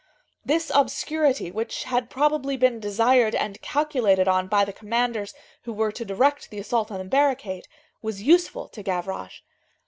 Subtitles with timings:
[0.43, 5.91] This obscurity, which had probably been desired and calculated on by the commanders who were
[5.91, 7.67] to direct the assault on the barricade,
[8.01, 9.41] was useful to Gavroche.